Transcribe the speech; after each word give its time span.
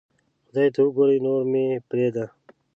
خدای 0.45 0.67
ته 0.75 0.79
اوګوره 0.85 1.15
نو 1.23 1.33
مې 1.51 1.65
پریدا 1.89 2.25